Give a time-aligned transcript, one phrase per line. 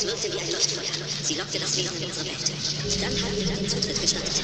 [0.00, 0.96] Es wirkte wie ein Leuchtfeuer.
[1.22, 2.48] Sie lockte das Leben in unsere Welt.
[3.04, 4.40] Dann haben wir den Zutritt gestattet.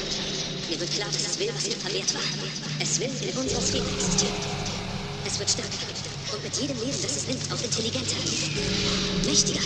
[0.69, 2.21] Mir wird klar, dass das Will, was hier vermehrt war.
[2.79, 4.37] Es will in unserer Sphäre existieren.
[5.25, 5.81] Es wird stärker.
[6.37, 8.21] Und mit jedem Leben, das es nimmt, auch intelligenter.
[9.25, 9.65] Mächtiger.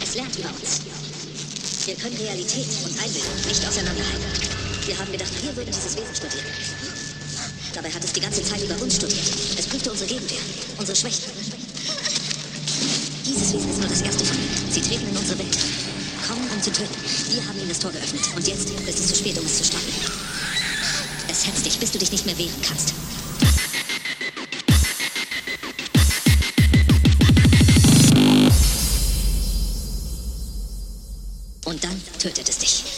[0.00, 0.80] Es lernt über uns.
[1.84, 4.32] Wir können Realität und Einbildung nicht auseinanderhalten.
[4.86, 6.48] Wir haben gedacht, wir würden dieses Wesen studieren.
[7.74, 9.28] Dabei hat es die ganze Zeit über uns studiert.
[9.58, 10.40] Es prüfte unsere Gegenwehr,
[10.78, 11.28] unsere Schwächen.
[13.26, 14.37] Dieses Wesen ist nur das erste von.
[14.70, 15.58] Sie treten in unsere Welt.
[16.26, 16.94] Kommen, um zu töten.
[17.32, 18.22] Wir haben ihnen das Tor geöffnet.
[18.36, 19.92] Und jetzt ist es zu spät, um es zu stoppen.
[21.30, 22.92] Es hetzt dich, bis du dich nicht mehr wehren kannst.
[31.64, 32.97] Und dann tötet es dich.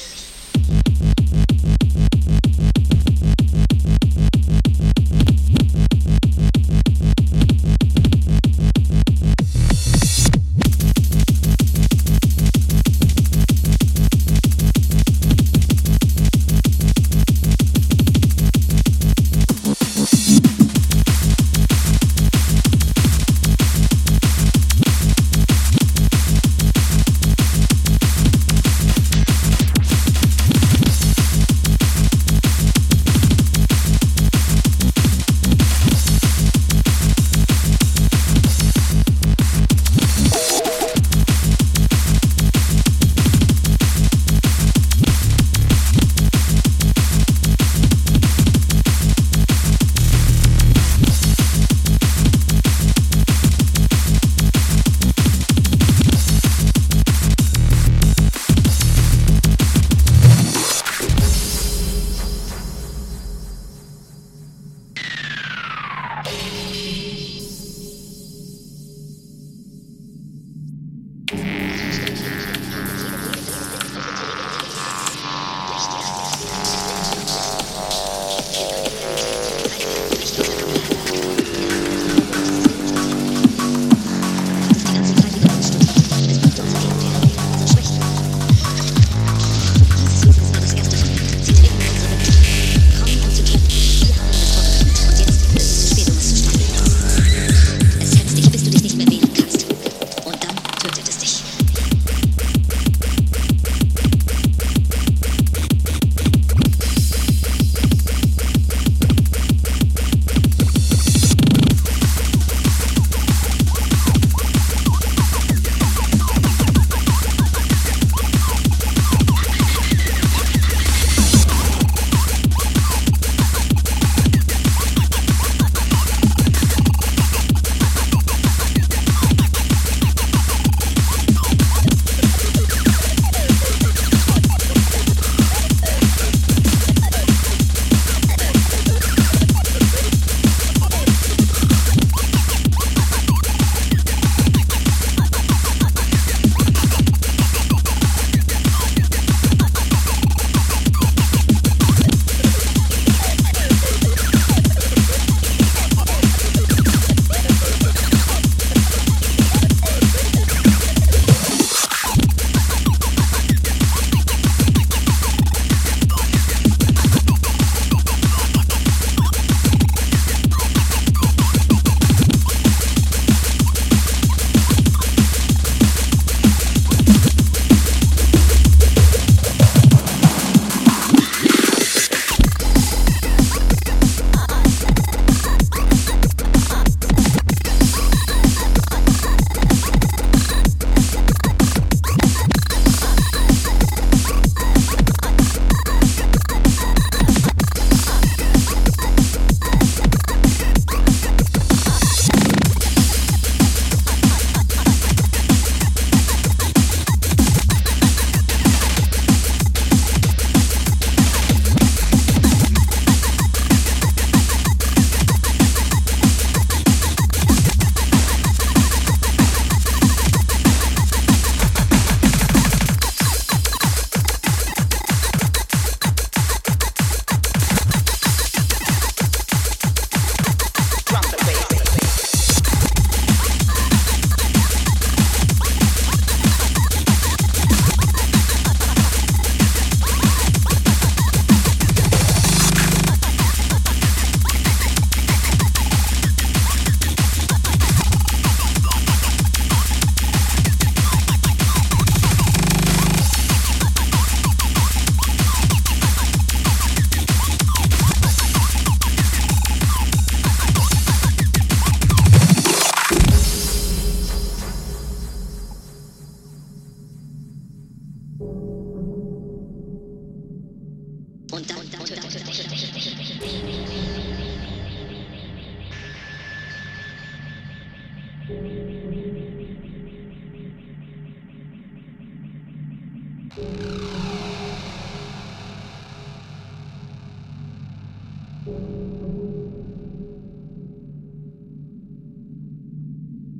[283.57, 284.00] Dann.